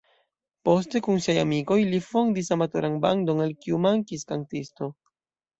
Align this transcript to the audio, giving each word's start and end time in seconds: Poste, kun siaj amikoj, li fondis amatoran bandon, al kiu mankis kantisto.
Poste, 0.67 1.01
kun 1.07 1.19
siaj 1.25 1.35
amikoj, 1.41 1.77
li 1.91 1.99
fondis 2.07 2.49
amatoran 2.57 2.97
bandon, 3.05 3.45
al 3.47 3.55
kiu 3.67 3.83
mankis 3.85 4.29
kantisto. 4.33 4.91